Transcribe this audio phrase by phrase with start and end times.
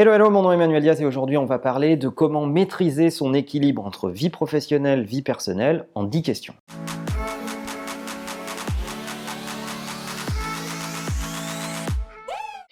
[0.00, 3.10] Hello, hello, mon nom est Emmanuel Diaz et aujourd'hui on va parler de comment maîtriser
[3.10, 6.54] son équilibre entre vie professionnelle, vie personnelle en 10 questions.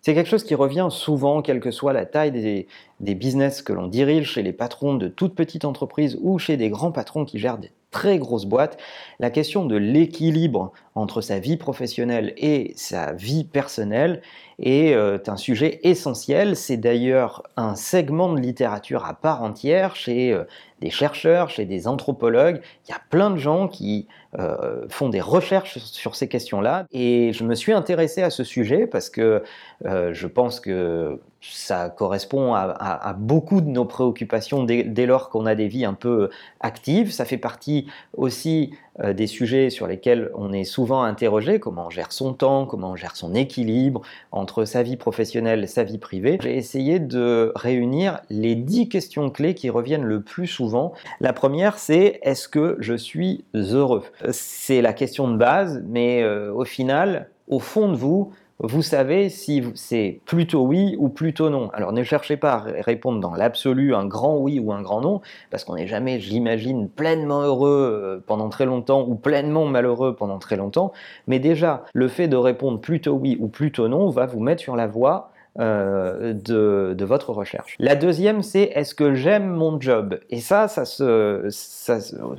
[0.00, 2.68] C'est quelque chose qui revient souvent, quelle que soit la taille des,
[3.00, 6.70] des business que l'on dirige, chez les patrons de toutes petites entreprises ou chez des
[6.70, 8.78] grands patrons qui gèrent des très grosses boîtes.
[9.18, 14.22] La question de l'équilibre entre sa vie professionnelle et sa vie personnelle
[14.60, 16.56] est euh, un sujet essentiel.
[16.56, 20.44] C'est d'ailleurs un segment de littérature à part entière chez euh,
[20.80, 22.60] des chercheurs, chez des anthropologues.
[22.86, 24.06] Il y a plein de gens qui
[24.38, 26.86] euh, font des recherches sur ces questions-là.
[26.92, 29.42] Et je me suis intéressé à ce sujet parce que
[29.84, 35.68] je pense que ça correspond à, beaucoup de nos préoccupations dès, lors qu'on a des
[35.68, 37.12] vies un peu actives.
[37.12, 41.90] Ça fait partie aussi euh, des sujets sur lesquels on est souvent interrogé, comment on
[41.90, 44.02] gère son temps, comment on gère son équilibre
[44.32, 46.38] entre sa vie professionnelle et sa vie privée.
[46.42, 50.92] J'ai essayé de réunir les dix questions clés qui reviennent le plus souvent.
[51.20, 54.04] La première, c'est est-ce que je suis heureux?
[54.30, 59.28] C'est la question de base, mais euh, au final, au fond de vous, vous savez
[59.28, 61.70] si c'est plutôt oui ou plutôt non.
[61.74, 65.20] Alors ne cherchez pas à répondre dans l'absolu un grand oui ou un grand non,
[65.50, 70.38] parce qu'on n'est jamais, j'imagine, pleinement heureux euh, pendant très longtemps ou pleinement malheureux pendant
[70.38, 70.92] très longtemps.
[71.28, 74.74] Mais déjà, le fait de répondre plutôt oui ou plutôt non va vous mettre sur
[74.74, 77.74] la voie euh, de, votre recherche.
[77.78, 80.20] La deuxième, c'est est-ce que j'aime mon job?
[80.30, 81.48] Et ça, ça, se,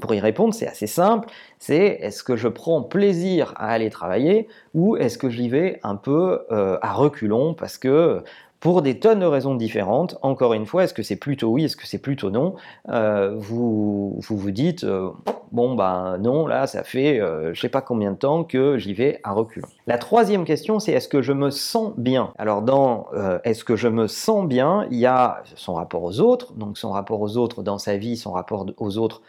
[0.00, 1.28] pour y répondre, c'est assez simple.
[1.58, 5.96] C'est est-ce que je prends plaisir à aller travailler ou est-ce que j'y vais un
[5.96, 8.22] peu euh, à reculons parce que
[8.62, 10.16] pour des tonnes de raisons différentes.
[10.22, 12.54] Encore une fois, est-ce que c'est plutôt oui, est-ce que c'est plutôt non?
[12.90, 15.10] Euh, vous, vous, dites, euh,
[15.50, 18.94] bon ben non, là ça fait euh, je sais pas combien de temps que j'y
[18.94, 19.66] vais à reculons.
[19.88, 22.32] La troisième question, c'est est-ce que je me sens bien?
[22.38, 23.08] Alors dans
[23.42, 26.92] est-ce que je me sens bien, il y a son rapport aux autres, donc son
[26.92, 29.22] rapport aux autres dans sa vie, son rapport aux autres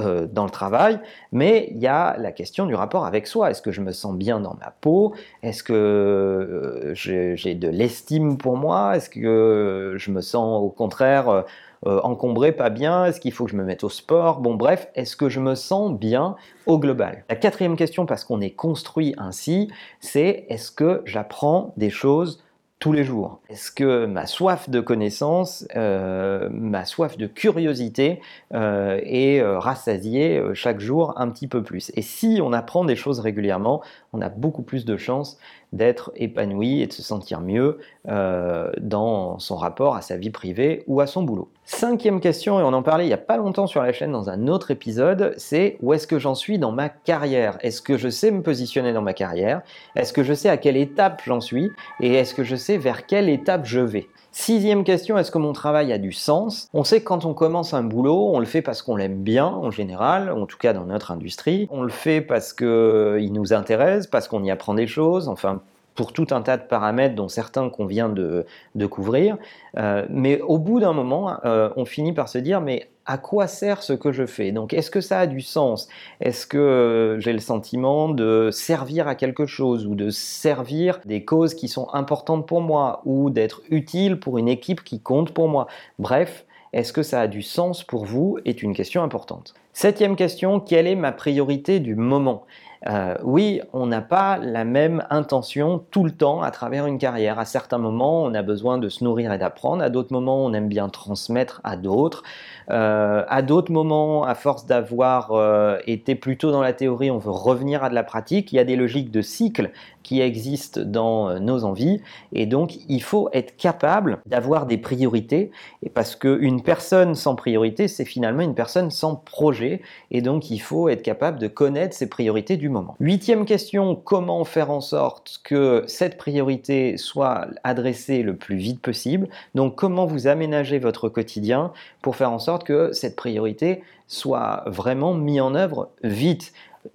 [0.00, 1.00] euh, dans le travail,
[1.32, 3.50] mais il y a la question du rapport avec soi.
[3.50, 5.14] Est-ce que je me sens bien dans ma peau?
[5.42, 8.96] Est-ce que euh, j'ai de l'estime pour moi?
[8.96, 11.44] Est-ce que je me sens au contraire
[11.86, 13.06] euh, encombré, pas bien?
[13.06, 14.40] Est-ce qu'il faut que je me mette au sport?
[14.40, 16.36] Bon bref, est-ce que je me sens bien
[16.66, 17.24] au global?
[17.28, 19.70] La quatrième question, parce qu'on est construit ainsi,
[20.00, 22.42] c'est est-ce que j'apprends des choses
[22.78, 23.40] tous les jours.
[23.48, 28.20] Est-ce que ma soif de connaissance, euh, ma soif de curiosité
[28.54, 31.90] euh, est euh, rassasiée chaque jour un petit peu plus?
[31.94, 35.38] Et si on apprend des choses régulièrement, on a beaucoup plus de chances
[35.72, 41.00] d'être épanoui et de se sentir mieux dans son rapport à sa vie privée ou
[41.00, 41.48] à son boulot.
[41.64, 44.30] Cinquième question, et on en parlait il n'y a pas longtemps sur la chaîne dans
[44.30, 47.58] un autre épisode, c'est où est-ce que j'en suis dans ma carrière?
[47.60, 49.60] Est-ce que je sais me positionner dans ma carrière?
[49.94, 51.70] Est-ce que je sais à quelle étape j'en suis?
[52.00, 54.06] Et est-ce que je sais vers quelle étape je vais?
[54.40, 56.68] Sixième question, est-ce que mon travail a du sens?
[56.72, 59.46] On sait que quand on commence un boulot, on le fait parce qu'on l'aime bien
[59.46, 61.66] en général, en tout cas dans notre industrie.
[61.72, 65.60] On le fait parce qu'il nous intéresse, parce qu'on y apprend des choses, enfin
[65.96, 68.46] pour tout un tas de paramètres dont certains qu'on vient de,
[68.86, 69.36] couvrir.
[69.76, 73.46] Euh, mais au bout d'un moment, euh, on finit par se dire, mais à quoi
[73.46, 74.52] sert ce que je fais?
[74.52, 75.88] Donc est-ce que ça a du sens?
[76.20, 81.24] Est-ce que euh, j'ai le sentiment de servir à quelque chose ou de servir des
[81.24, 85.48] causes qui sont importantes pour moi ou d'être utile pour une équipe qui compte pour
[85.48, 85.68] moi?
[85.98, 89.54] Bref, est-ce que ça a du sens pour vous est une question importante.
[89.72, 92.44] Septième question, quelle est ma priorité du moment?
[92.86, 97.38] Euh, oui, on n'a pas la même intention tout le temps à travers une carrière.
[97.38, 99.82] À certains moments, on a besoin de se nourrir et d'apprendre.
[99.82, 102.22] À d'autres moments, on aime bien transmettre à d'autres.
[102.70, 107.30] Euh, à d'autres moments, à force d'avoir euh, été plutôt dans la théorie, on veut
[107.30, 108.52] revenir à de la pratique.
[108.52, 109.70] Il y a des logiques de cycle
[110.02, 112.00] qui existent dans euh, nos envies.
[112.32, 115.50] Et donc, il faut être capable d'avoir des priorités.
[115.82, 119.82] Et parce qu'une personne sans priorité, c'est finalement une personne sans projet.
[120.10, 122.96] Et donc, il faut être capable de connaître ses priorités du moment.
[123.00, 129.28] Huitième question, comment faire en sorte que cette priorité soit adressée le plus vite possible?
[129.54, 131.72] Donc, comment vous aménagez votre quotidien
[132.02, 136.52] pour faire en sorte que cette priorité soit vraiment mise en œuvre vite.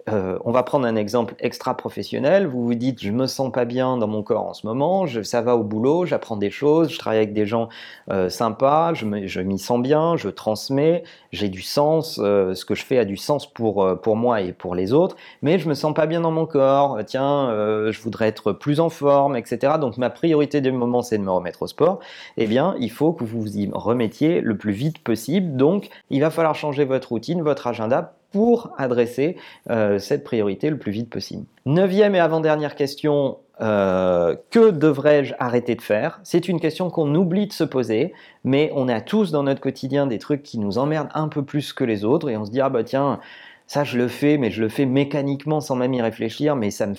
[0.08, 2.46] Euh, on va prendre un exemple extra professionnel.
[2.46, 5.42] Vous vous dites, je me sens pas bien dans mon corps en ce moment, ça
[5.42, 7.68] va au boulot, j'apprends des choses, je travaille avec des gens
[8.10, 9.04] euh, sympas, je,
[9.40, 13.16] m'y sens bien, je transmets, j'ai du sens, euh, ce que je fais a du
[13.16, 16.30] sens pour, pour moi et pour les autres, mais je me sens pas bien dans
[16.30, 17.48] mon corps, tiens,
[17.90, 19.74] je voudrais être plus en forme, etc.
[19.80, 22.00] Donc ma priorité du moment, c'est de me remettre au sport.
[22.36, 25.56] Eh bien, il faut que vous vous y remettiez le plus vite possible.
[25.56, 29.36] Donc, il va falloir changer votre routine, votre agenda pour adresser
[29.70, 31.44] euh, cette priorité le plus vite possible.
[31.66, 36.18] Neuvième et avant-dernière question, euh, que devrais-je arrêter de faire?
[36.24, 40.08] C'est une question qu'on oublie de se poser, mais on a tous dans notre quotidien
[40.08, 42.60] des trucs qui nous emmerdent un peu plus que les autres et on se dit
[42.60, 43.20] ah bah tiens
[43.68, 46.86] ça, je le fais, mais je le fais mécaniquement sans même y réfléchir, mais ça
[46.86, 46.94] me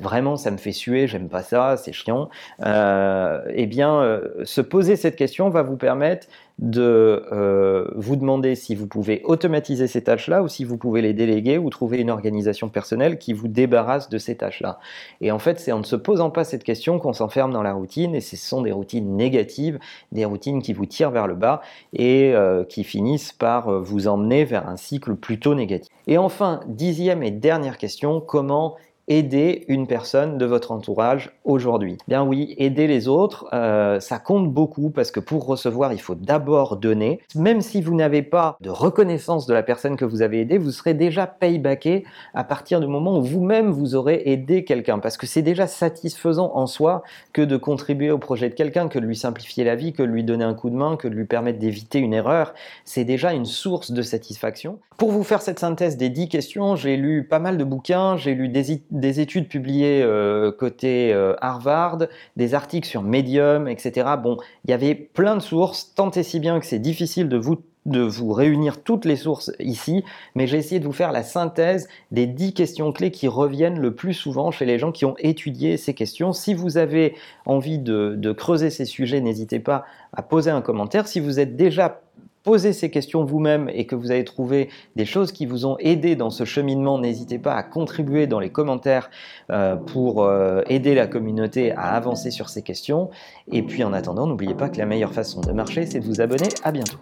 [0.00, 2.28] vraiment, ça me fait suer, j'aime pas ça, c'est chiant.
[2.64, 6.26] Euh, eh bien, se poser cette question va vous permettre
[6.62, 11.12] de euh, vous demander si vous pouvez automatiser ces tâches-là ou si vous pouvez les
[11.12, 14.78] déléguer ou trouver une organisation personnelle qui vous débarrasse de ces tâches-là.
[15.20, 17.72] Et en fait, c'est en ne se posant pas cette question qu'on s'enferme dans la
[17.72, 19.80] routine et ce sont des routines négatives,
[20.12, 21.62] des routines qui vous tirent vers le bas
[21.94, 25.92] et euh, qui finissent par euh, vous emmener vers un cycle plutôt négatif.
[26.06, 28.76] Et enfin, dixième et dernière question, comment
[29.18, 34.50] aider une personne de votre entourage aujourd'hui Bien oui, aider les autres, euh, ça compte
[34.50, 37.20] beaucoup parce que pour recevoir, il faut d'abord donner.
[37.36, 40.70] Même si vous n'avez pas de reconnaissance de la personne que vous avez aidée, vous
[40.70, 45.26] serez déjà paybacké à partir du moment où vous-même vous aurez aidé quelqu'un parce que
[45.26, 49.16] c'est déjà satisfaisant en soi que de contribuer au projet de quelqu'un, que de lui
[49.16, 51.58] simplifier la vie, que de lui donner un coup de main, que de lui permettre
[51.58, 52.54] d'éviter une erreur.
[52.84, 54.78] C'est déjà une source de satisfaction.
[54.96, 58.34] Pour vous faire cette synthèse des 10 questions, j'ai lu pas mal de bouquins, j'ai
[58.34, 58.72] lu des
[59.02, 61.98] des études publiées euh, côté euh, Harvard,
[62.36, 64.08] des articles sur Medium, etc.
[64.22, 67.36] Bon, il y avait plein de sources, tant et si bien que c'est difficile de
[67.36, 70.04] vous réunir toutes les sources ici,
[70.34, 73.94] mais j'ai essayé de vous faire la synthèse des 10 questions clés qui reviennent le
[73.94, 76.32] plus souvent chez les gens qui ont étudié ces questions.
[76.32, 77.14] Si vous avez
[77.44, 81.08] envie de creuser ces sujets, n'hésitez pas à poser un commentaire.
[81.08, 82.00] Si vous êtes déjà
[82.42, 86.16] posez ces questions vous-même et que vous avez trouvé des choses qui vous ont aidé
[86.16, 89.10] dans ce cheminement, n'hésitez pas à contribuer dans les commentaires
[89.50, 93.10] euh, pour euh, aider la communauté à avancer sur ces questions.
[93.50, 96.20] Et puis en attendant, n'oubliez pas que la meilleure façon de marcher, c'est de vous
[96.20, 96.48] abonner.
[96.62, 96.98] À bientôt.